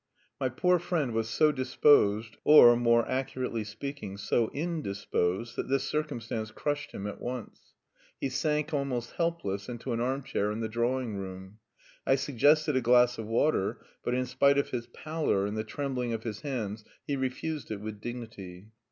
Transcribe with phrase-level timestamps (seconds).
[0.39, 6.49] My poor friend was so disposed, or, more accurately speaking, so indisposed that this circumstance
[6.49, 7.75] crushed him at once;
[8.19, 11.59] he sank almost helpless into an arm chair in the drawing room.
[12.03, 16.13] I suggested a glass of water; but in spite of his pallor and the trembling
[16.13, 18.69] of his hands, he refused it with dignity.